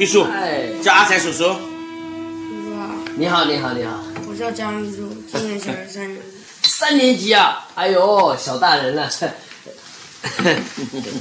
[0.00, 1.44] 玉树，哎，叫阿才叔叔。
[1.44, 1.56] 叔叔，
[3.16, 4.02] 你好，你好，你好。
[4.26, 6.22] 我叫江玉柱，今年小学三年级。
[6.62, 9.10] 三年级啊，哎呦，小大人了，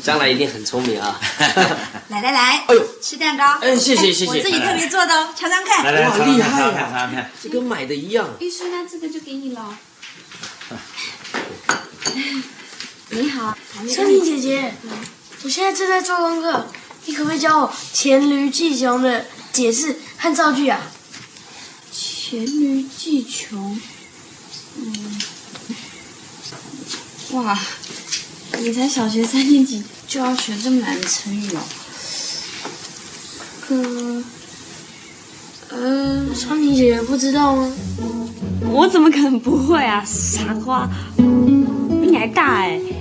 [0.02, 1.20] 将来一定很聪明啊。
[2.08, 3.58] 来来来，哎呦吃蛋糕。
[3.60, 5.84] 哎谢谢谢谢我自己特别做的哦，尝尝看。
[5.84, 7.26] 来来，哇厉害啊尝尝尝尝。
[7.44, 8.30] 这跟买的一样。
[8.40, 9.78] 玉叔，那这个就给你了。
[13.10, 13.58] 你好，
[13.90, 14.74] 森林姐姐，
[15.44, 16.66] 我现在正在做功课，
[17.10, 20.80] 你可不可以教我黔驴技穷的解释和造句啊？
[21.92, 23.82] 黔驴技穷。
[24.78, 25.22] 嗯，
[27.32, 27.60] 哇，
[28.60, 31.62] 你才小学三年级就要学这么难的成语哦。
[33.68, 33.76] 可，
[35.76, 37.74] 呃，森林姐姐不知道吗？
[38.72, 42.80] 我怎么可能不会啊，傻瓜，比你还大哎。
[42.80, 42.99] 呃，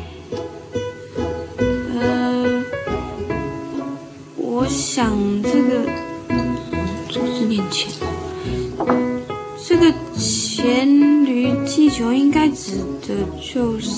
[4.69, 5.11] 想
[5.42, 5.80] 这个
[7.08, 7.91] 这个是念钱，
[9.66, 13.91] 这个黔驴技穷应该指的就是，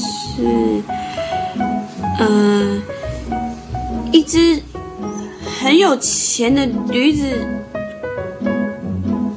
[2.18, 2.80] 呃，
[4.12, 4.62] 一只
[5.60, 7.24] 很有钱的驴子。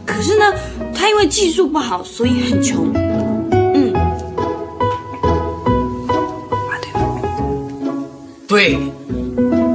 [0.05, 0.53] 可是呢，
[0.93, 2.91] 他因为技术不好，所以很穷。
[2.93, 4.05] 嗯，啊
[8.47, 8.77] 对，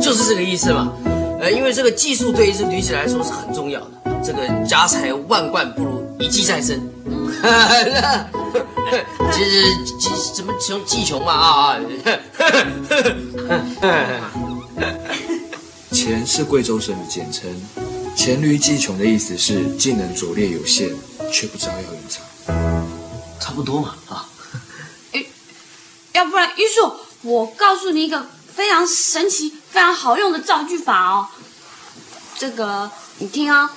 [0.00, 0.92] 就是这个意思嘛。
[1.40, 3.90] 呃，因为这个技术对于这女子来说是很重要的。
[4.24, 6.80] 这个家财万贯不如一技在身。
[9.30, 9.62] 其实，
[10.00, 11.80] 其实怎么穷技穷嘛啊啊！
[15.92, 17.48] 钱是贵州省的简称，
[18.16, 20.90] 黔驴技穷的意思是技能拙劣有限，
[21.32, 22.24] 却不知道要用场。
[23.38, 24.28] 差不多嘛啊。
[26.14, 28.26] 要不然玉树，我告诉你一个
[28.58, 31.28] 非常神奇、非常好用的造句法哦。
[32.36, 33.70] 这个你听啊。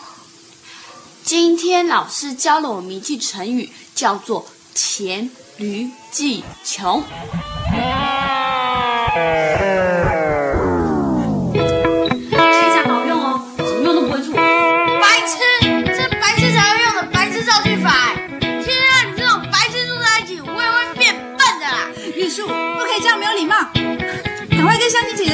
[1.23, 4.43] 今天老师教了我们一句成语，叫做
[4.73, 7.03] “黔驴技穷”。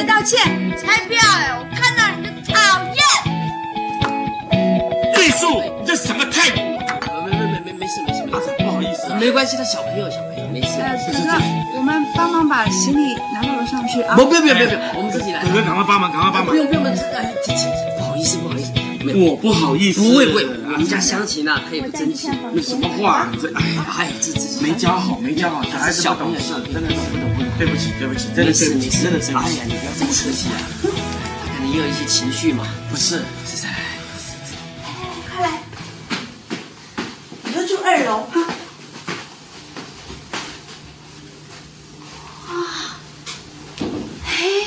[0.04, 0.38] 道歉。
[0.76, 1.52] 才不要哎！
[1.58, 2.54] 我看到你就讨
[2.84, 3.00] 厌。
[5.20, 6.60] 玉树，你这什么态度？
[7.26, 9.18] 没没没没没事没事没事，不好意思啊。
[9.20, 10.80] 没关系，他小朋友小朋友没事。
[10.80, 11.34] 呃，哥哥，
[11.76, 14.14] 我们帮忙把行李拿到楼上去啊。
[14.16, 14.52] 不不不不不，
[14.98, 15.42] 我们自己来。
[15.42, 16.54] 哥哥，赶快帮忙，赶快帮忙不。
[16.54, 17.64] 用不用，哎，这这
[17.98, 18.72] 不好意思不好意思，
[19.16, 20.00] 我不好意思。
[20.00, 22.30] 不会不会，我们家湘琴啊，她也不争气。
[22.52, 23.28] 那什么话？
[23.42, 27.27] 这哎呀，哎，这这没教好，没教好，小孩子不懂事，真的不懂。
[27.58, 29.32] 对不起，对不起，真的对不起，真的对不起。
[29.34, 30.88] 哎呀，你不要这么客气啊，他
[31.54, 32.64] 可能也有一些情绪嘛。
[32.88, 33.68] 不是，是在
[35.28, 35.62] 快来，
[37.42, 38.46] 你就住二楼哈。
[44.24, 44.64] 嘿，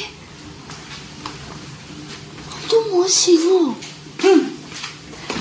[2.50, 3.76] 好多模型哦。
[4.24, 4.52] 嗯，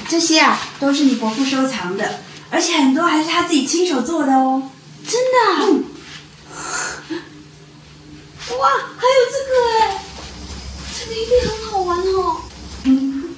[0.09, 4.71] 这些啊都是你伯父收藏的，而且很多还是他自己亲手做的哦。
[5.05, 5.67] 真的、啊？
[5.69, 5.85] 嗯
[8.59, 8.69] 哇，
[8.99, 10.05] 还有这个哎，
[10.99, 12.43] 这个一定很好玩哦。
[12.85, 13.37] 嗯，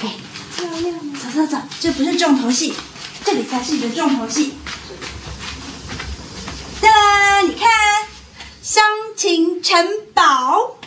[0.00, 0.16] 哎，
[0.56, 1.00] 漂亮哦。
[1.22, 2.74] 走走走，这不是重头戏，
[3.24, 4.54] 这里才是你的重头戏。
[6.80, 7.68] 哒啦，你看，
[8.62, 8.84] 乡
[9.16, 10.78] 情城堡。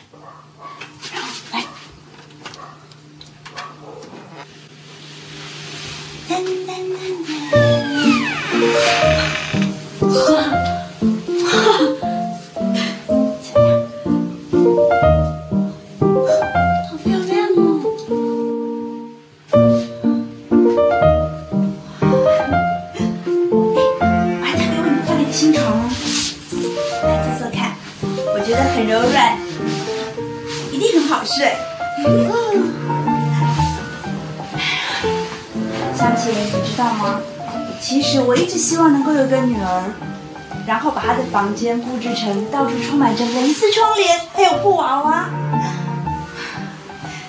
[41.56, 45.30] 间布置成到处充满着蕾丝窗帘，还有布娃娃。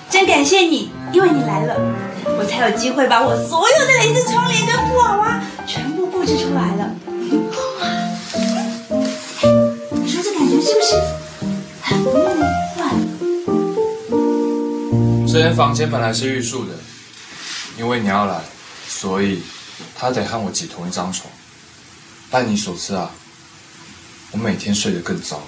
[0.09, 1.75] 真感谢你，因为你来了，
[2.37, 6.91] 我才有机会把我所有的蕾丝窗帘跟布娃娃全部布置出来了。
[9.91, 10.95] 你说这感觉是不是
[11.81, 12.13] 很梦
[12.75, 12.77] 幻？
[15.27, 16.73] 这间房间本来是玉树的，
[17.77, 18.41] 因为你要来，
[18.87, 19.41] 所以
[19.95, 21.31] 他得和我挤同一张床。
[22.29, 23.11] 拜你所赐啊，
[24.31, 25.41] 我每天睡得更糟。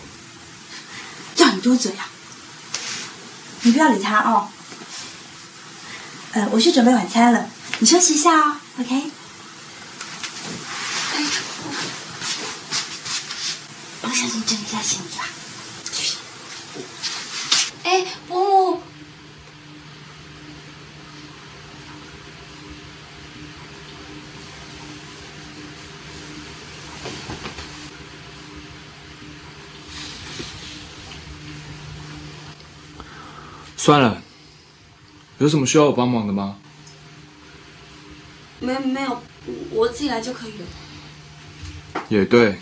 [1.35, 2.09] 叫你多嘴啊！
[3.61, 4.49] 你不要理他哦。
[6.31, 7.49] 呃，我去准备晚餐了，
[7.79, 9.11] 你休息一下哦，OK？
[14.01, 15.29] 不小心整理一下行李吧。
[17.83, 18.83] 哎，伯母，
[33.81, 34.21] 算了，
[35.37, 36.57] 有什么需要我帮忙的吗？
[38.59, 39.23] 没没有，
[39.71, 40.65] 我自己来就可以了。
[42.09, 42.59] 也对。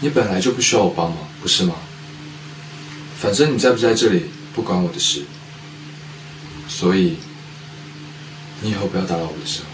[0.00, 1.76] 你本来就不需要我帮忙，不是吗？
[3.20, 5.22] 反正你在不在这里不关我的事，
[6.66, 7.16] 所以
[8.60, 9.69] 你以后不要打扰我的生活。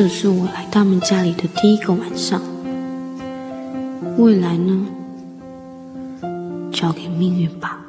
[0.00, 2.40] 这是我来他们家里的第一个晚上。
[4.16, 4.86] 未来呢？
[6.70, 7.80] 交给命运吧。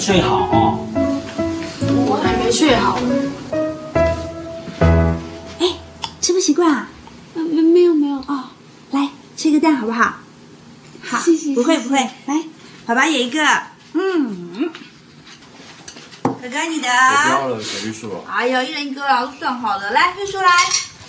[0.00, 0.78] 睡好哦。
[2.06, 2.98] 我还没睡好。
[5.58, 5.76] 哎，
[6.22, 6.88] 吃不习惯啊？
[7.34, 8.52] 啊，没没有没有啊，
[8.92, 10.14] 来吃一个蛋好不好？
[11.02, 12.42] 好，谢谢不会不会，来，
[12.86, 13.46] 爸爸也一个。
[13.92, 14.70] 嗯，
[16.22, 16.88] 哥哥你的。
[16.88, 18.24] 我不要了，小玉树。
[18.26, 19.90] 哎呦，一人一个啊，都算好了。
[19.90, 20.48] 来，玉树来，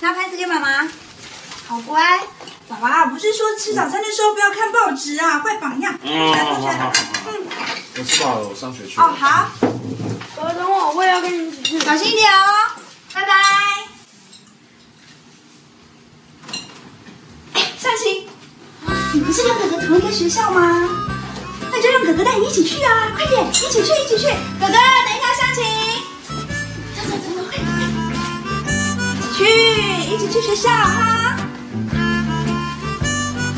[0.01, 0.85] 拿盘子给妈妈。
[1.65, 2.19] 好乖，
[2.67, 5.97] 爸爸不是说吃早餐的时候不要看报纸啊，坏榜样。
[6.03, 6.93] 嗯，好好好。
[7.27, 7.47] 嗯，
[8.03, 8.99] 吃饱了，我上学去。
[8.99, 9.49] 哦，好。
[10.35, 11.79] 哥哥等我，我也要跟你一起去。
[11.79, 12.71] 小心一点哦，
[13.13, 13.33] 拜拜。
[17.77, 18.27] 向晴，
[19.13, 20.89] 你不是跟哥哥同一个学校吗？
[21.73, 23.11] 那就让哥哥带你一起去啊！
[23.15, 24.27] 快点，一起去，一起去。
[24.59, 25.63] 哥哥，等一下，向晴。
[26.95, 27.65] 走走走走，快点，
[29.33, 29.39] 去，
[30.13, 31.37] 一起去学校哈。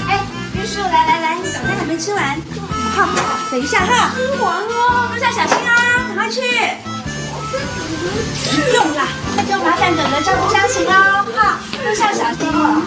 [0.08, 2.40] 哎，玉树，来来来，你早餐还没吃完，
[2.96, 3.10] 好，
[3.52, 4.12] 等一下哈。
[4.16, 6.42] 吃完哦，路上小心啊，赶快去。
[7.54, 10.92] 不用啦，那就麻烦哥哥照顾湘琴喽，
[11.36, 12.82] 哈，路上小心哦。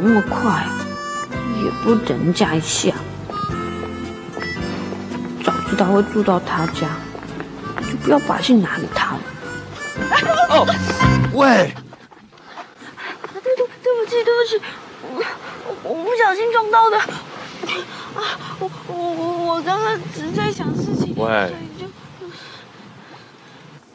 [0.00, 0.66] 那么快？
[1.62, 2.92] 也不等人家一下。
[5.44, 6.88] 早知道会住到他家，
[7.80, 9.20] 就不要把信拿给他了。
[10.48, 10.66] 哦，
[11.34, 11.74] 喂！
[13.32, 14.60] 对对对不起对不起，
[15.02, 15.22] 我
[15.82, 16.98] 我不小心撞到的。
[16.98, 17.06] 啊，
[18.58, 21.14] 我我我我刚刚只是在想事情。
[21.16, 21.54] 喂。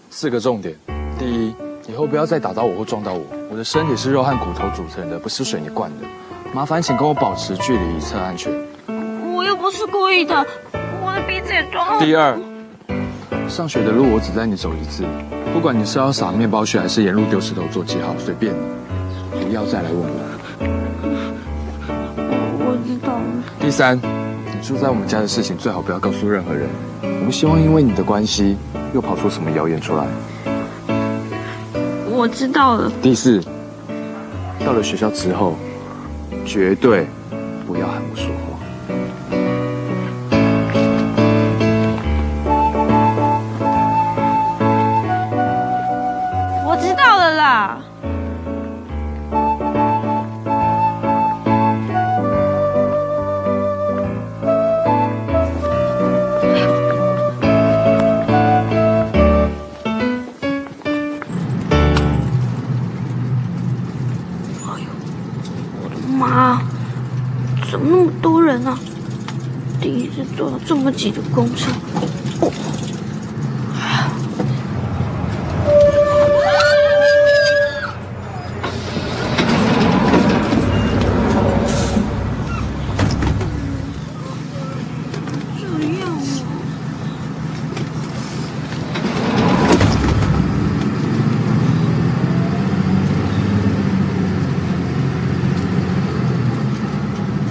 [0.09, 0.77] 四个重点：
[1.19, 1.55] 第一，
[1.87, 3.21] 以后不要再打到我或撞到我。
[3.49, 6.07] 我的身体是肉和骨头组成的，不是水泥灌的。
[6.53, 8.51] 麻烦请跟我保持距离，以测安全。
[9.35, 10.35] 我又不是故意的，
[11.03, 11.99] 我的鼻子也撞了。
[12.03, 12.35] 第二，
[13.47, 15.03] 上学的路我只带你走一次，
[15.53, 18.51] 不管你是要撒面包屑还是沿路丢石头做记号，随便
[19.33, 20.07] 你，不要再来问我。
[22.59, 23.23] 我知道了。
[23.59, 26.67] 第三，你住在我们家的事情最好不要告诉任何人，
[27.03, 28.57] 我不希望因为你的关系
[28.93, 30.07] 又跑出什么谣言出来。
[32.25, 32.91] 我知道了。
[33.03, 33.39] 第四，
[34.65, 35.53] 到了学校之后，
[36.43, 37.05] 绝对
[37.67, 38.57] 不要喊我说话。
[46.67, 47.77] 我知道了啦。
[70.65, 71.69] 这么挤的公车。
[72.41, 72.51] 哦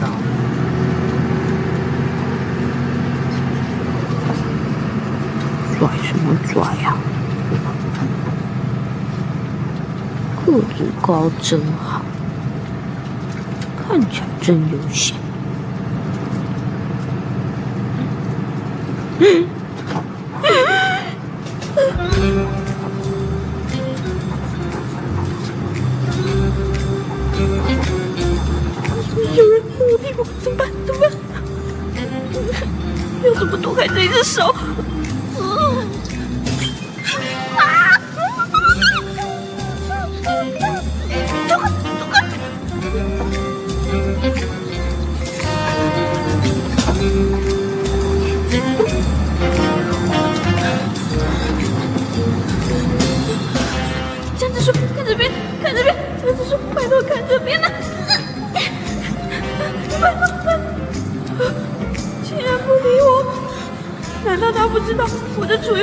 [0.00, 0.35] 这样啊。
[5.76, 6.97] 拽什么拽呀、
[10.47, 12.00] 个子高真好，
[13.76, 15.14] 看起来真悠闲。
[19.18, 19.46] 嗯
[29.37, 30.66] 有人摸我屁股，怎么办？
[30.87, 31.11] 怎么办？
[33.25, 34.54] 要怎么躲开这一只手？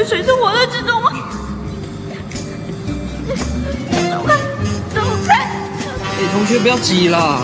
[0.05, 1.11] 水深火热之中吗？
[4.09, 4.35] 走开，
[4.93, 5.35] 走开！
[5.37, 7.41] 哎，同学不要急啦。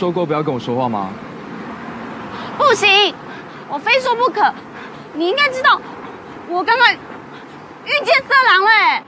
[0.00, 1.10] 说过不要跟我说话吗？
[2.56, 3.14] 不行，
[3.68, 4.40] 我非说不可。
[5.12, 5.78] 你应该知道，
[6.48, 9.04] 我刚刚遇见色狼了。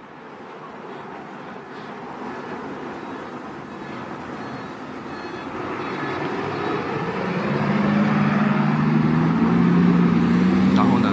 [10.76, 11.08] 然后呢？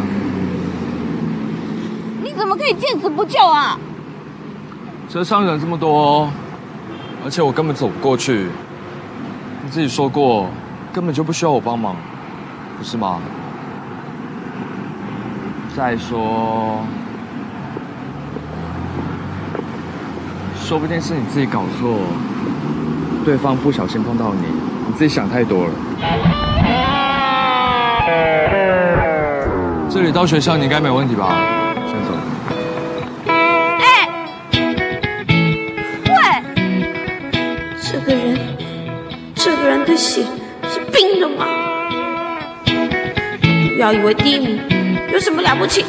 [2.21, 3.79] 你怎么可以见死不救啊？
[5.07, 6.29] 车上人这么多、
[7.23, 8.49] 而且我根本走不过去。
[9.69, 10.47] 你自己说过，
[10.91, 11.95] 根本就不需要我帮忙，
[12.75, 13.19] 不是吗？
[15.77, 16.79] 再说，
[20.55, 21.99] 说不定是你自己搞错，
[23.23, 24.41] 对方不小心碰到你，
[24.87, 25.71] 你自己想太多了。
[29.87, 31.58] 这里到学校你应该没问题吧？
[39.99, 40.23] 血
[40.71, 41.45] 是冰的吗？
[43.75, 44.57] 不要以为第一名
[45.11, 45.83] 有什么了不起。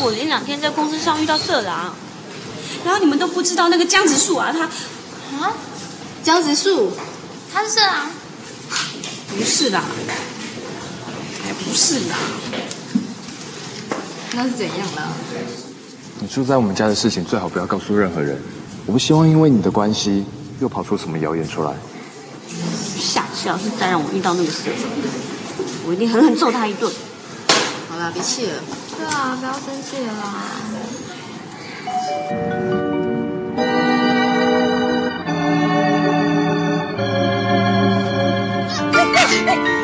[0.00, 1.94] 我前两天在公司上遇到色狼，
[2.84, 4.64] 然后你们都不知道那个江直树啊，他
[5.44, 5.52] 啊？
[6.22, 6.92] 江直树，
[7.52, 8.06] 他是色狼。
[9.36, 9.82] 不是啦，
[11.44, 12.16] 哎，不是啦，
[14.32, 15.12] 那是怎样了？
[16.20, 18.40] 你住在我们家的事情最好不要告诉任何人，
[18.86, 20.24] 我不希望因为你的关系
[20.60, 21.74] 又跑出什么谣言出来。
[22.96, 24.78] 下次要是再让我遇到那个色狼，
[25.88, 26.92] 我一定狠狠揍他一顿。
[27.90, 28.52] 好啦，别气了。
[29.04, 30.22] 对啊，不要生气了啦。
[38.90, 39.83] 不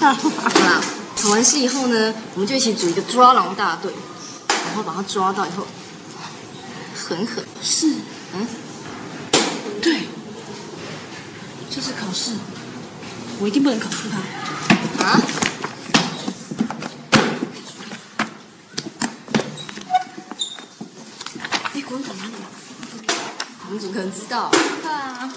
[0.02, 0.06] 好
[0.60, 0.80] 啦，
[1.14, 3.92] 考完试以后呢，我们就一起组一个抓狼大队，
[4.48, 5.66] 然后把他抓到以后，
[6.96, 7.86] 狠狠是，
[8.32, 8.46] 嗯，
[9.82, 10.08] 对，
[11.70, 12.32] 这次考试，
[13.40, 15.04] 我一定不能考出他。
[15.04, 15.20] 啊？
[21.74, 22.32] 哎，国文考哪里？
[23.66, 24.50] 我们组可能知道。
[24.82, 25.30] 对啊。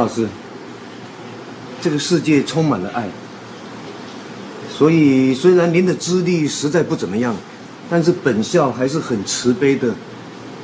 [0.00, 0.26] 老师，
[1.82, 3.06] 这个世界充满了爱，
[4.72, 7.36] 所以虽然您的资历实在不怎么样，
[7.90, 9.94] 但是本校还是很慈悲的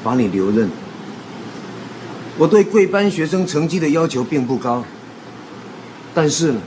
[0.02, 0.70] 把你留任。
[2.38, 4.82] 我对贵班学生成绩的要求并不高，
[6.14, 6.60] 但是呢，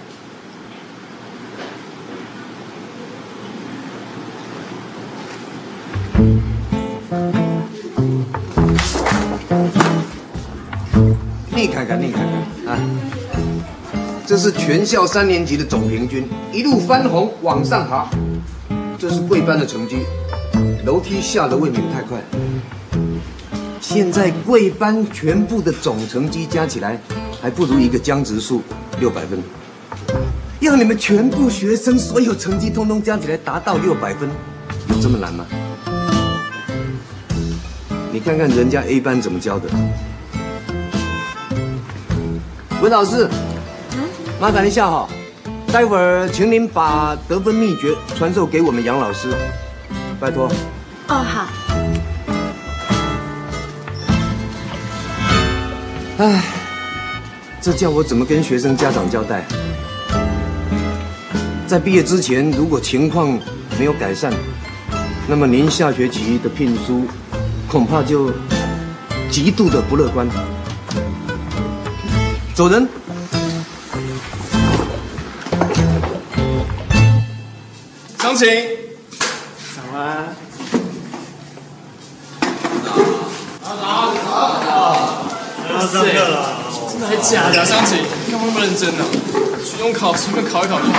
[11.55, 12.28] 你看看，你看看，
[14.29, 18.07] 这是全校三年级的总平均，一路翻红往上爬。
[18.95, 20.05] 这是贵班的成绩，
[20.85, 22.21] 楼梯下的未免太快。
[23.81, 26.95] 现在贵班全部的总成绩加起来，
[27.41, 28.61] 还不如一个江直树
[28.99, 29.41] 六百分。
[30.59, 34.29] 要你们全部学生所有成绩通通加起来达到六百分，
[34.89, 35.43] 有这么难吗？
[38.13, 39.67] 你看看人家 A 班怎么教的。
[42.79, 43.27] 文老师，
[44.39, 45.05] 麻烦一下哈，
[45.67, 49.27] 待会儿请您把得分秘诀传授给我们杨老师，
[50.17, 50.49] 拜托。
[51.09, 51.47] 哦，好。
[56.19, 56.41] 唉，
[57.59, 59.43] 这叫我怎么跟学生家长交代？
[61.67, 63.37] 在毕业之前，如果情况
[63.77, 64.31] 没有改善，
[65.27, 67.03] 那么您下学期的聘书
[67.67, 68.31] 恐怕就
[69.29, 70.25] 极度的不乐观。
[72.55, 72.87] 走人。
[78.29, 78.47] 张晴，
[79.75, 80.35] 早安。
[85.81, 86.61] 上课了，
[86.91, 87.65] 真的还假的？
[87.65, 89.05] 张晴，你干嘛那么认真呢？
[89.65, 90.93] 期中考随便考一考就好。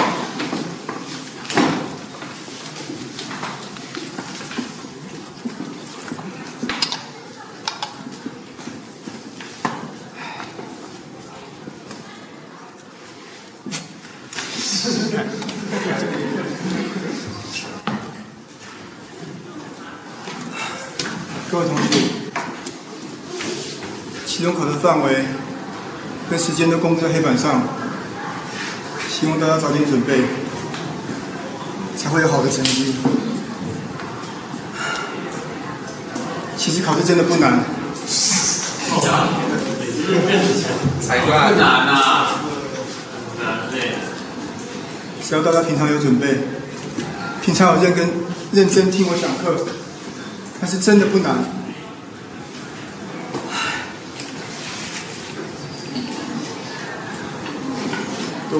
[21.52, 21.82] 各位同学，
[24.24, 25.24] 期中考的范围
[26.30, 27.62] 跟时间都公布在黑板上，
[29.08, 30.24] 希望大家早点准备，
[31.96, 32.96] 才会有好的成绩。
[36.56, 37.60] 其实考试真的不难，
[41.00, 41.52] 才怪。
[41.52, 42.26] 难啊！
[45.22, 46.40] 只要大家平常有准备，
[47.42, 48.10] 平常有认真
[48.50, 49.66] 认真听我讲课，
[50.60, 51.59] 那是真的不难。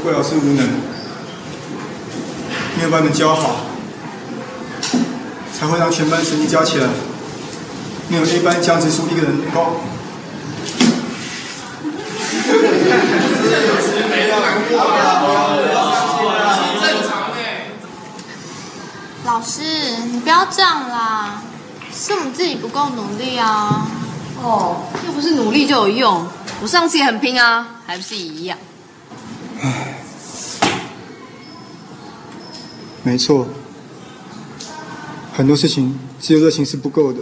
[0.01, 0.67] 都怪老师无能，
[2.79, 3.57] 没有把你们教好，
[5.53, 6.89] 才会让全班成绩加起来
[8.09, 9.73] 没有 A 班江直树一个人高。
[19.27, 19.61] 老师，
[20.11, 21.43] 你不要这样啦，
[21.95, 23.87] 是我们自己不够努力啊。
[24.43, 26.27] 哦，又不是努力就有用，
[26.63, 28.57] 我上次也很拼啊，还不是一样。
[33.03, 33.47] 没错，
[35.35, 37.21] 很多事情只有热情是不够的，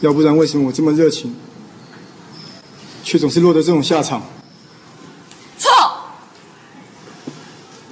[0.00, 1.34] 要不然为什么我这么热情，
[3.02, 4.22] 却总是落得这种下场？
[5.58, 5.70] 错，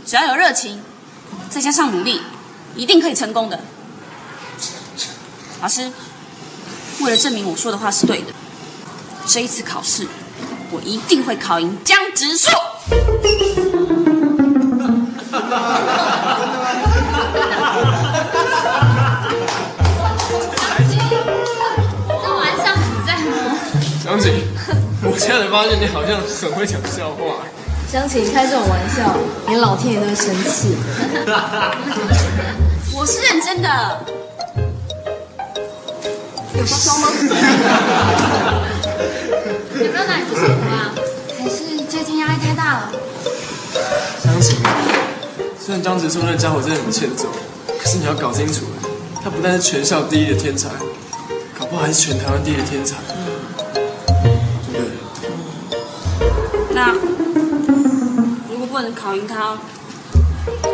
[0.07, 0.81] 只要有热情，
[1.51, 2.21] 再加上努力，
[2.77, 3.61] 一定可以成功的。
[5.61, 5.91] 老师，
[7.01, 8.33] 为了证明我说的话是对的，
[9.27, 10.07] 这一次考试
[10.71, 12.49] 我一定会考赢江直树。
[15.31, 15.37] 这
[22.35, 23.33] 玩笑很赞哦。
[24.05, 24.43] 张晴，
[25.03, 27.47] 我现在才发现你好像很会讲笑话。
[27.91, 29.17] 湘琴开这种玩笑，
[29.47, 30.77] 连老天爷都会生气。
[32.93, 33.69] 我是认真的。
[36.55, 37.09] 有发烧吗？
[39.75, 40.93] 有没有哪里不舒服啊？
[41.39, 42.93] 还是最近压力太大了？
[44.23, 44.59] 张晴，
[45.71, 47.29] 虽然张直树那家伙真的很欠揍，
[47.81, 48.65] 可是你要搞清楚，
[49.23, 50.69] 他不但是全校第一的天才，
[51.57, 52.97] 搞不好还是全台湾第一的天才，
[54.73, 54.83] 对不
[56.75, 56.75] 对？
[56.75, 56.93] 那
[58.51, 59.57] 如果不能考赢他，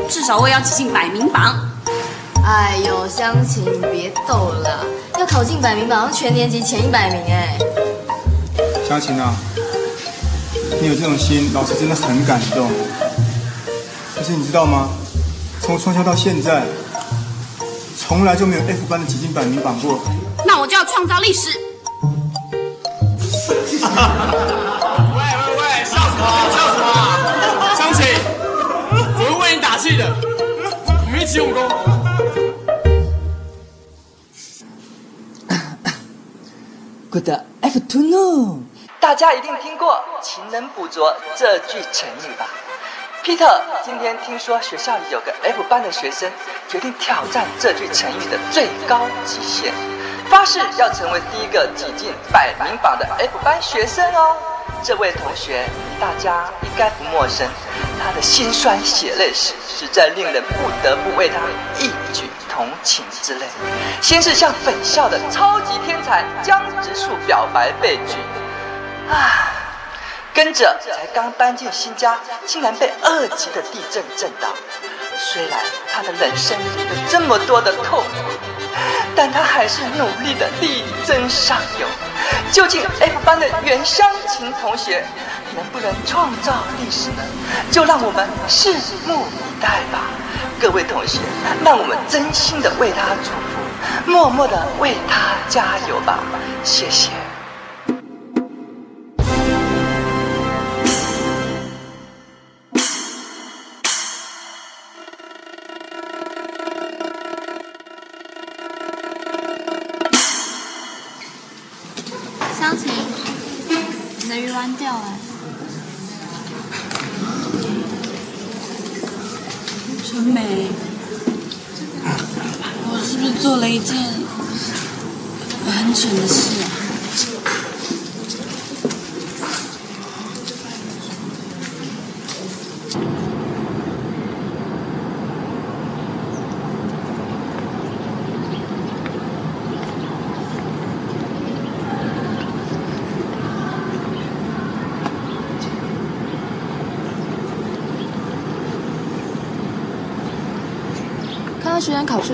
[0.09, 1.69] 至少我也要挤进百名榜。
[2.43, 4.83] 哎呦，湘琴，你别逗了，
[5.19, 7.59] 要考进百名榜，是全年级前一百名哎。
[8.89, 9.37] 湘琴啊，
[10.81, 12.71] 你有这种心，老师真的很感动。
[14.35, 14.89] 你知道吗？
[15.61, 16.62] 从创校到现在，
[17.97, 19.99] 从来就没有 F 班的挤进百名榜过。
[20.47, 21.51] 那我就要创造历史。
[21.51, 21.57] 喂
[25.17, 25.23] 喂
[25.57, 26.23] 喂，笑什么？
[26.53, 26.85] 笑什么？
[27.75, 28.05] 湘琴，
[28.93, 30.05] 我会为你打气的，
[31.07, 31.69] 我们一起用功。
[37.11, 37.31] Good
[37.62, 38.65] afternoon，
[39.01, 42.47] 大家一定听过“勤能补拙”这句成语吧
[43.27, 46.31] ？Peter，今天听说学校里有个 F 班的学生
[46.69, 49.75] 决定挑战这句成语的最高极限，
[50.31, 54.37] 发誓要成为第一个挤进百名榜的 F 班学生哦。
[54.81, 55.65] 这位同学
[56.01, 57.49] 大家应该不陌生，
[58.01, 61.35] 他的辛酸血泪史实在令人不得不为他
[61.81, 63.47] 一举同情之泪。
[64.01, 68.15] 先是向本校的超级天才江直树表白被拒，
[69.11, 69.51] 啊，
[70.37, 74.49] 跟着才刚搬进新家，竟然被二级的地震震倒。
[75.16, 75.59] 虽然
[75.90, 78.05] 他的人生有这么多的痛苦，
[79.16, 81.87] 但他还是努力的力争上游。
[82.53, 85.03] 究竟 F 班的袁湘琴同学
[85.57, 87.22] 能不能创造历史呢？
[87.72, 88.75] 就让我们拭
[89.07, 90.11] 目以待吧。
[90.61, 91.18] 各位同学，
[91.64, 96.18] 让我们真心的为他祝福，默默的为他加油吧。
[96.62, 97.09] 谢谢。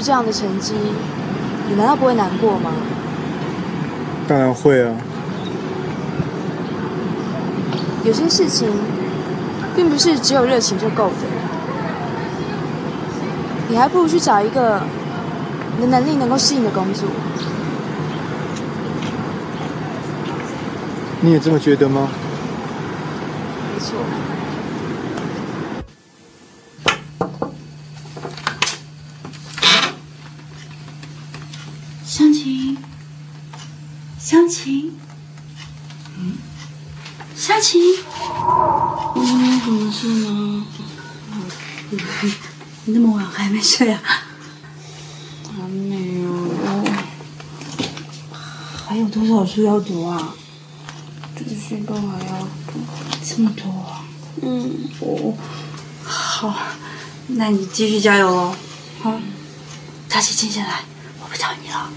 [0.02, 0.74] 出这样的成绩，
[1.68, 2.72] 你难道不会难过吗？
[4.26, 4.92] 当然会啊。
[8.04, 8.68] 有些事情，
[9.76, 11.14] 并不是只有热情就够的，
[13.68, 14.82] 你还不如去找一个
[15.76, 17.08] 你的能力能够适应的工作。
[21.20, 22.08] 你也这么觉得吗？
[23.72, 23.94] 没错。
[32.04, 32.76] 湘琴，
[34.18, 34.92] 湘琴，
[36.18, 36.34] 嗯，
[37.34, 37.80] 湘琴，
[39.14, 40.66] 你有什么事吗？
[42.84, 44.00] 你那么晚还没睡啊？
[45.56, 46.28] 还没有，
[48.86, 50.34] 还有多少书要读啊？
[51.36, 52.80] 这些都还要读。
[53.22, 53.64] 这么多？
[54.40, 55.34] 嗯，哦，
[56.02, 56.56] 好，
[57.26, 58.54] 那你继续加油喽。
[59.02, 59.12] 好，
[60.08, 60.80] 大姐静下来，
[61.22, 61.90] 我不找你了。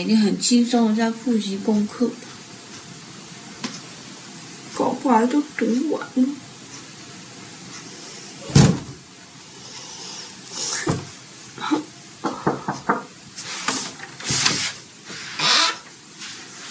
[0.00, 2.14] 一定很轻松的在复习功课吧，
[4.74, 6.28] 搞不好都读完了。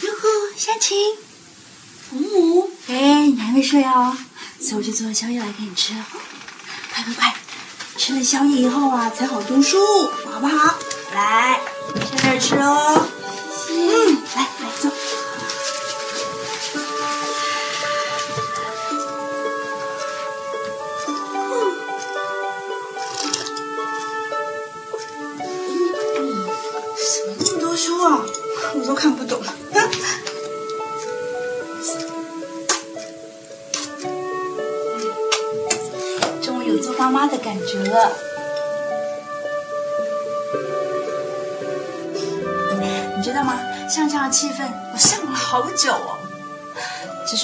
[0.01, 0.97] 哟呵，湘琴，
[2.09, 4.17] 父母，哎，你还没睡哦？
[4.59, 6.03] 所以我就做了宵夜来给你吃哦。
[6.91, 7.35] 快快快，
[7.95, 9.77] 吃了宵夜以后啊，才好读书，
[10.25, 10.75] 好不好？
[11.13, 11.59] 来，
[11.93, 13.07] 在这儿吃哦。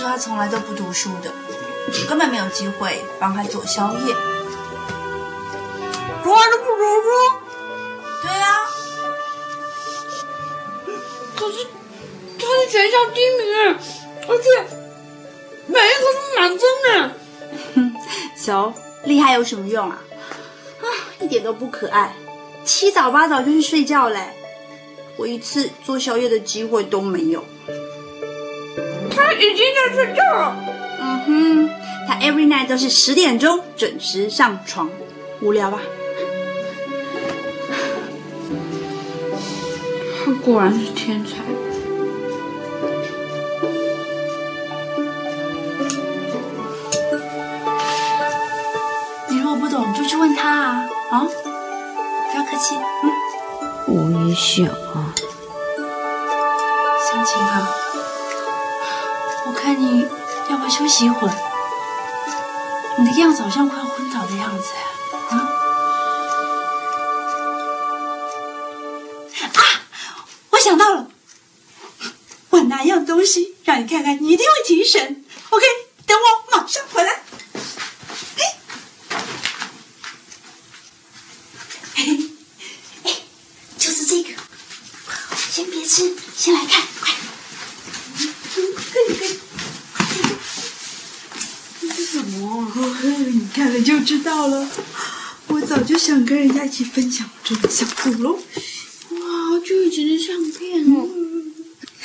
[0.05, 1.31] 说他从来都不读书的，
[2.07, 4.15] 根本没有机会帮他做宵夜。
[6.23, 7.09] 从来都不读书。
[8.21, 8.55] 对呀、
[11.35, 11.65] 可是
[12.37, 13.45] 他是全校第一名，
[14.27, 14.47] 而且
[15.65, 17.11] 每一科都满分呢。
[18.37, 18.71] 小
[19.05, 20.03] 厉害有什么用啊？
[20.81, 20.85] 啊，
[21.19, 22.15] 一点都不可爱，
[22.63, 24.21] 七早八早就去睡觉嘞。
[25.17, 27.43] 我一次做宵夜的机会都没有。
[29.15, 30.55] 他已经在睡觉了。
[30.99, 31.69] 嗯哼，
[32.07, 34.89] 他 every night 都是十点钟准时上床，
[35.41, 35.79] 无聊吧？
[40.23, 41.35] 他果然是天才。
[49.29, 50.87] 你如果不懂，就去问他啊！
[51.11, 51.27] 啊，
[52.31, 52.75] 不要客气。
[53.03, 53.11] 嗯，
[53.87, 55.13] 我也想啊。
[57.07, 57.69] 湘琴啊，
[60.77, 61.33] 休息一会儿？
[62.97, 64.65] 你的样子好像快要昏倒的样子
[65.29, 65.37] 啊！
[69.53, 69.63] 啊，
[70.49, 71.07] 我想到了，
[72.49, 75.23] 我拿样东西让你看看，你一定会提神。
[75.49, 75.65] OK，
[76.05, 77.23] 等我马上回来。
[81.95, 82.03] 嘿，
[83.03, 83.15] 哎，
[83.77, 84.33] 就是这个，
[85.49, 87.13] 先别吃，先来看，快。
[88.53, 89.39] 可以可以。
[91.81, 92.65] 这是什么？
[93.27, 94.69] 你看了就知道了。
[95.47, 98.33] 我早就想跟人家一起分享我这个小猪喽。
[98.33, 101.07] 哇，好久以前的相片哦。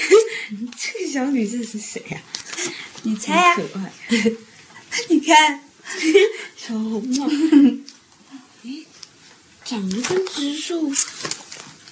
[0.78, 2.20] 这个小女生是谁呀、
[3.02, 3.92] 你猜呀、可爱。
[5.08, 5.62] 你看，
[6.56, 7.26] 小红帽。
[8.64, 8.70] 哎，
[9.64, 10.92] 长得跟植树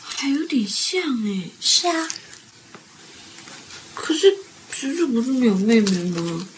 [0.00, 1.50] 还有点像哎。
[1.60, 2.08] 是啊。
[3.94, 4.34] 可是
[4.72, 6.48] 植树不是没有妹妹吗？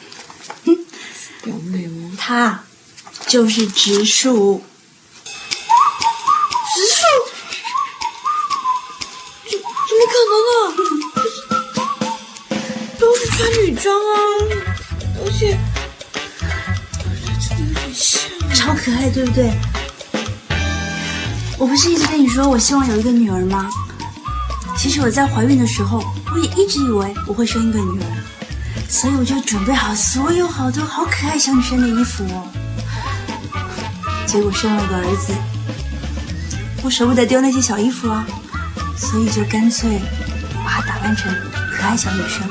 [1.42, 2.12] 表妹吗？
[2.18, 2.64] 她
[3.30, 4.60] 就是植树。
[6.74, 7.00] 植树？
[9.48, 10.58] 怎怎么可能啊？
[12.98, 14.02] 都是穿女装啊，
[15.24, 15.56] 而且
[17.40, 18.20] 真的有点像，
[18.52, 19.52] 超可爱，对不对？
[21.56, 23.70] 我不是一直跟你说我希望有一个女儿吗？
[24.76, 28.24] 其实我在怀孕的时候，我也一直以为我会生一个女儿，
[28.88, 32.50] 所以我就准备好所有好多好可爱小女生的衣服哦。
[34.30, 35.34] 结果生了个儿子，
[36.84, 38.24] 我舍不得丢那些小衣服啊，
[38.96, 39.98] 所以就干脆
[40.64, 41.34] 把它打扮成
[41.72, 42.48] 可爱小女生。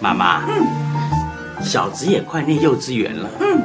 [0.00, 0.42] 妈妈，
[1.62, 3.62] 小子也快念幼稚园了，嗯，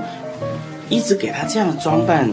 [0.89, 2.30] 一直给他这样的装扮，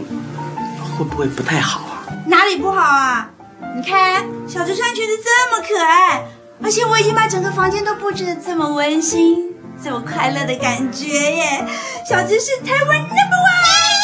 [0.97, 2.03] 会不会不太好啊？
[2.27, 3.29] 哪里不好啊？
[3.75, 6.25] 你看，小子穿裙子这么可爱，
[6.61, 11.65] 而且我已经把整个房间都布置的这么温馨，这么快乐的感觉耶！
[12.07, 14.03] 小子是台湾 number one。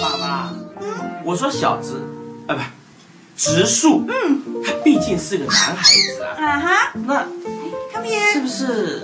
[0.00, 0.50] 妈妈，
[1.24, 2.02] 我说小子，
[2.46, 2.60] 啊不，
[3.36, 7.26] 植树，嗯，他毕竟是个男孩子啊，啊哈，那
[8.32, 9.02] 是不是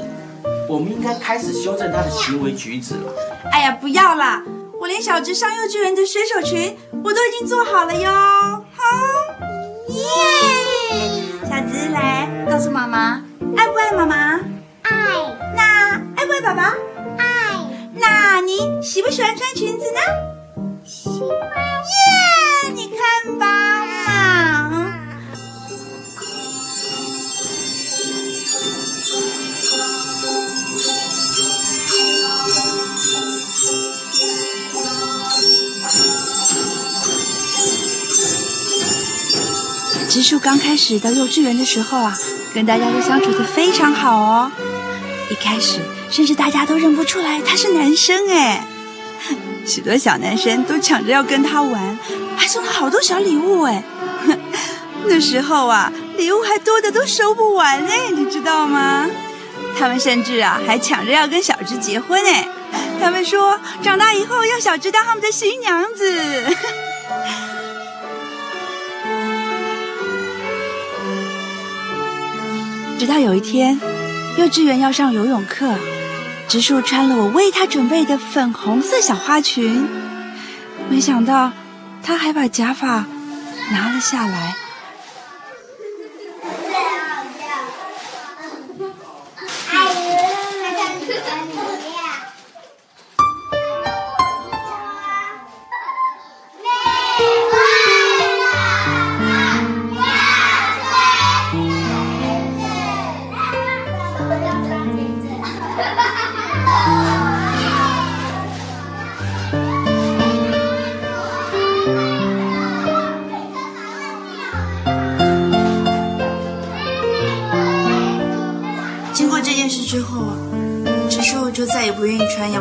[0.68, 3.12] 我们应该开始修正他的行为举止了？
[3.52, 4.42] 哎呀，不要啦！
[4.80, 8.10] 我连小智上幼稚园的水手裙我都已经做好了哟。
[8.10, 8.82] 好，
[9.88, 10.02] 耶！
[11.42, 13.22] 小智来告诉妈妈，
[13.56, 14.40] 爱不爱妈妈？
[14.82, 14.90] 爱。
[15.56, 16.74] 那爱不爱爸爸？
[17.16, 17.24] 爱。
[17.94, 20.00] 那你喜不喜欢穿裙子呢？
[20.84, 21.30] 喜欢。
[21.30, 22.72] 耶！
[22.74, 23.46] 你看吧，
[40.08, 42.16] 植树刚开始到幼稚园的时候啊，
[42.54, 44.52] 跟大家都相处得非常好哦。
[45.28, 48.64] 一开始，甚至大家都认不出来他是男生哎。
[49.66, 51.98] 许多小男生都抢着要跟他玩，
[52.36, 53.82] 还送了好多小礼物哎。
[55.06, 59.06] 那时候啊，礼物还多的都收不完呢，你知道吗？
[59.78, 62.48] 他们甚至啊还抢着要跟小芝结婚哎。
[63.00, 66.46] 他们说长大以后要小芝当他们的新娘子。
[72.98, 73.80] 直到有一天，
[74.38, 75.74] 幼稚园要上游泳课，
[76.48, 79.88] 植树穿了我为他准备的粉红色小花裙，
[80.88, 81.50] 没想到
[82.02, 83.04] 他还把假发
[83.72, 84.54] 拿了下来。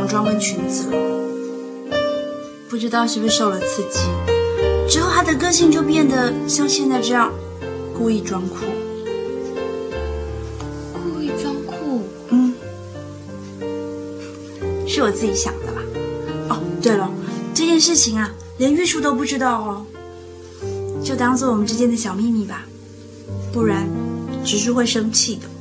[0.08, 0.98] 装跟裙子了，
[2.70, 4.00] 不知道是不是受了刺激，
[4.88, 7.32] 之后他的个性就变得像现在这样，
[7.98, 8.66] 故意装酷。
[10.94, 12.54] 故意装酷，嗯，
[14.88, 15.82] 是我自己想的吧。
[16.50, 17.10] 哦，对了，
[17.56, 19.86] 这件事情啊，连玉树都不知道哦，
[21.04, 22.66] 就当做我们之间的小秘密吧，
[23.52, 23.88] 不然
[24.46, 25.53] 直树会生气的。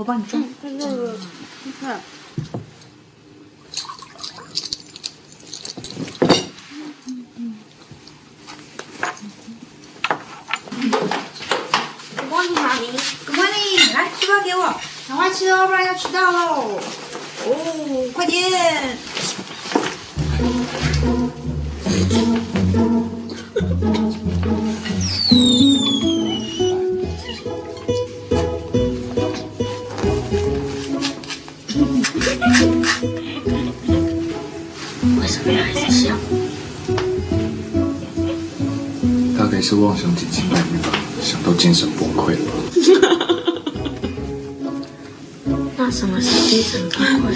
[0.00, 0.42] 我帮你装。
[0.62, 2.00] 看
[12.16, 12.86] ，Good morning，妈咪。
[13.26, 14.74] Good morning，来，书包给我，
[15.06, 16.80] 赶快吃哦，不然要迟到喽。
[17.44, 18.96] 哦，快点。
[40.00, 40.88] 想几千百亿吧，
[41.20, 42.38] 想到精神崩溃了？
[45.76, 47.34] 那什么是精神崩溃？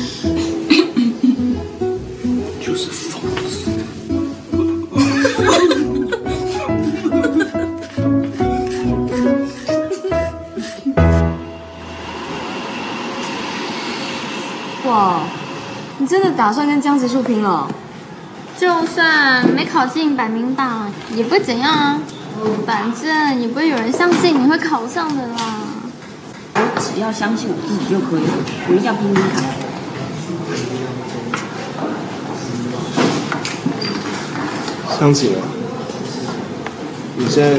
[2.65, 3.69] 就是疯子。
[14.89, 15.21] 哇，
[15.99, 17.71] 你真的打算跟江直树拼了？
[18.57, 22.01] 就算没考进百名榜，也不会怎样啊。
[22.67, 25.37] 反正也不会有人相信你会考上的啦。
[26.55, 28.33] 我只要相信我自己就可以了，
[28.69, 29.45] 我一定要拼拼看。
[34.99, 35.43] 湘琴啊，
[37.17, 37.59] 你现在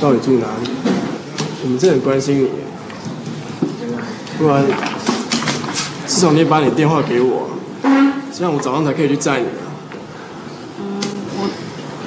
[0.00, 0.70] 到底住哪里？
[1.62, 2.48] 我们真的很关心你，
[4.36, 4.64] 不然
[6.06, 7.48] 至少你也把你的电话给我，
[8.32, 9.64] 这样我早上才可以去载你啊。
[11.38, 11.48] 我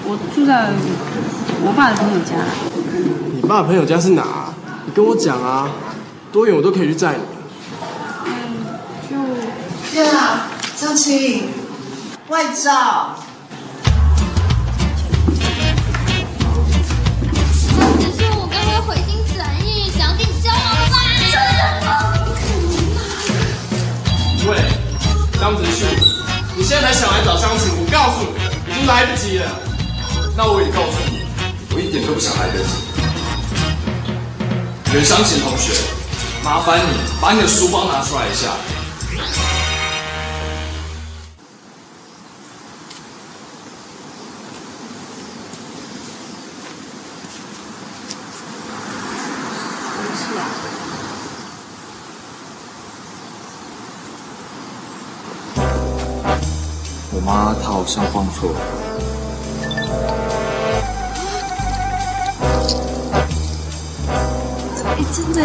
[0.06, 0.70] 我住在
[1.68, 2.32] 我爸的朋友家。
[3.36, 4.24] 你爸朋友家是哪？
[4.86, 5.70] 你跟我讲啊，
[6.32, 7.20] 多远我都可以去载你。
[9.92, 10.48] 天啊，
[10.78, 11.50] 湘琴，
[12.30, 13.16] 外照。
[18.00, 21.92] 只是我刚刚悔心转意，想要跟你交往了吧？
[24.48, 24.56] 喂，
[25.38, 25.86] 张子旭，
[26.56, 29.46] 你现在才想来找湘琴，我告诉你，已经来不及了。
[30.38, 31.17] 那我也告诉你，
[32.06, 32.70] 都不想来得及。
[34.94, 35.74] 袁湘琴同学，
[36.44, 36.84] 麻烦你
[37.22, 38.52] 把你的书包拿出来一下。
[57.12, 59.17] 我妈她好像放错了。
[65.14, 65.42] 真的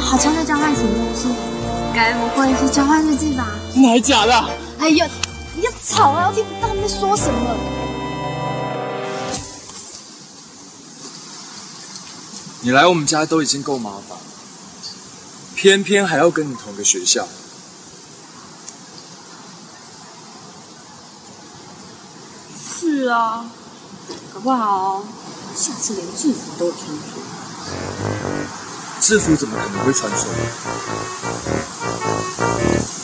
[0.00, 1.28] 好像在交换什么东西？
[1.94, 3.48] 该不会是交换日记吧？
[3.74, 4.32] 真的还假的？
[4.78, 5.06] 哎呀，
[5.54, 7.56] 你要吵啊，我听不到你在说什么。
[12.62, 14.18] 你来我们家都已经够麻烦，
[15.54, 17.28] 偏偏还要跟你同个学校。
[23.06, 23.44] 是啊，
[24.34, 25.04] 搞不好
[25.54, 27.22] 下次连制服都有穿错。
[29.00, 30.26] 制服怎么可能会穿错？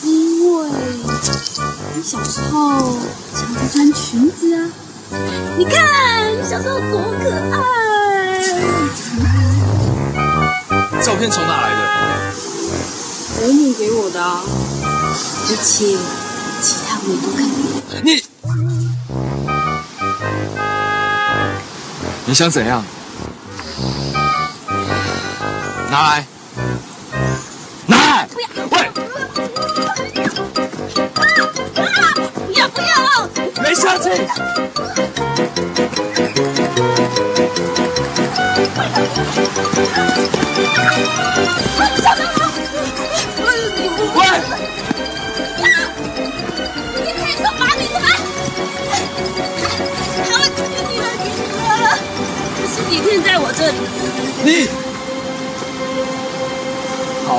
[0.03, 0.69] 因为
[1.95, 2.99] 你小时候
[3.33, 4.69] 常常穿裙子啊。
[5.57, 5.73] 你看
[6.37, 7.63] 你小时候多可爱。
[11.01, 11.79] 照片从哪来的？
[13.39, 15.97] 伯母给我的啊，而且
[16.61, 17.55] 其他我也都看过。
[18.03, 18.22] 你
[22.33, 22.83] 你想怎样？
[25.91, 26.25] 拿来。
[27.85, 28.27] 拿来。
[28.71, 28.89] 喂。
[32.43, 33.29] 不要不要
[33.61, 34.09] 没下去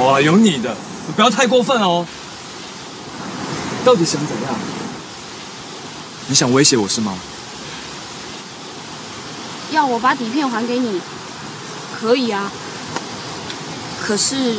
[0.05, 0.77] 好啊，有你的，
[1.07, 2.07] 你不要太过分哦。
[3.87, 4.55] 到底想怎样？
[6.27, 7.17] 你想威胁我是吗？
[9.71, 11.01] 要我把底片还给你，
[11.99, 12.53] 可以啊。
[13.99, 14.57] 可是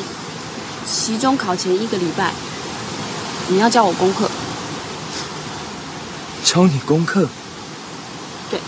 [0.84, 2.34] 期中考前一个礼拜，
[3.48, 4.28] 你要教我功课。
[6.44, 7.30] 教你功课？
[8.50, 8.60] 对。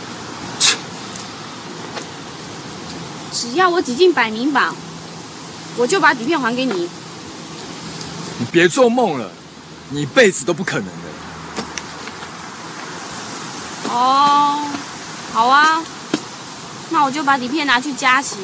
[3.31, 4.75] 只要我挤进百名榜，
[5.77, 6.89] 我就把底片还给你。
[8.39, 9.31] 你别做梦了，
[9.91, 10.91] 你一辈子都不可能的。
[13.89, 14.67] 哦，
[15.33, 15.81] 好啊，
[16.89, 18.35] 那我就把底片拿去加洗，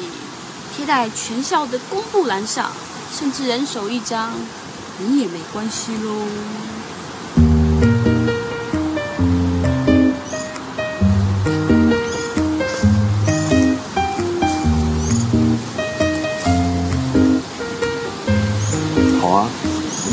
[0.74, 2.70] 贴在全校的公布栏上，
[3.12, 4.32] 甚至人手一张，
[4.98, 6.26] 你也没关系喽。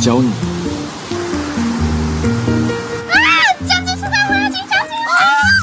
[0.02, 0.30] 教你。
[3.12, 3.22] 啊！
[3.70, 4.98] 江直是他回来，请小心！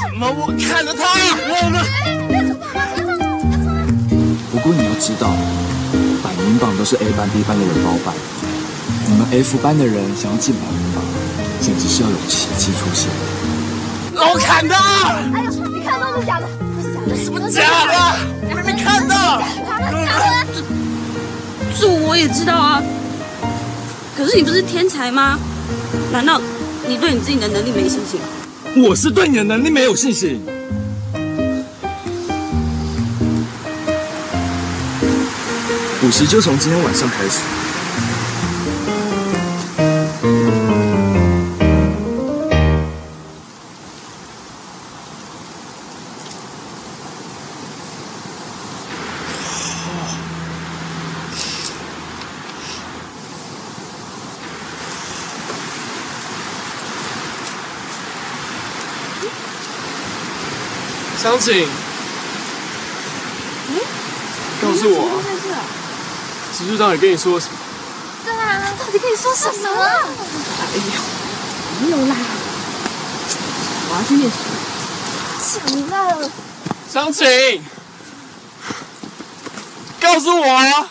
[0.09, 0.31] 什么？
[0.31, 1.03] 我看了他，
[1.51, 1.83] 我呢？
[4.53, 5.35] 不过你要知道，
[6.23, 8.15] 百名榜都是 A 班、B 班的人包办，
[9.09, 11.03] 你们 F 班的人想要进百名榜，
[11.61, 13.11] 简直是要有奇迹出现。
[14.15, 14.77] 老砍的！
[14.77, 17.61] 哎呦，你看到是假的，不是假的，什么假
[17.91, 17.99] 的？
[18.51, 19.43] 我没看到。
[19.67, 20.47] 假的。
[21.77, 22.81] 这我也知道啊。
[24.19, 25.39] 可是你不是天才吗？
[26.13, 26.43] 难道
[26.89, 28.19] 你对你自己的能力没信心？
[28.83, 30.45] 我是对你的能力没有信心。
[36.01, 37.58] 补习就从今天晚上开始。
[61.39, 61.69] 湘琴，
[64.61, 65.23] 告诉我，啊。
[66.53, 67.55] 执事长也跟你说了什么？
[68.25, 69.71] 对啊，到底跟你说什么？
[69.71, 70.83] 哎呀，
[71.81, 72.17] 没有啦，
[73.89, 74.37] 我要去念书。
[75.41, 76.31] 讲了。
[76.93, 77.63] 湘琴，
[80.01, 80.91] 告诉我啊！